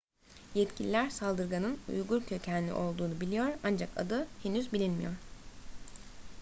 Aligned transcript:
yetkililer 0.55 1.09
saldırganın 1.09 1.77
uygur 1.89 2.23
kökenli 2.23 2.73
olduğunu 2.73 3.21
biliyor 3.21 3.53
ancak 3.63 3.89
adı 3.97 4.27
henüz 4.43 4.73
bilinmiyor 4.73 5.13